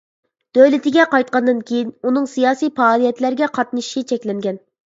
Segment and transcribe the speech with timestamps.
[0.57, 4.63] دۆلىتىگە قايتقاندىن كېيىن ئۇنىڭ سىياسىي پائالىيەتلەرگە قاتنىشىشى چەكلەنگەن.